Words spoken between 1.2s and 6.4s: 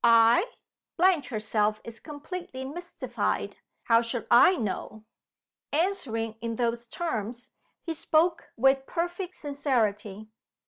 herself is completely mystified. How should I know?" Answering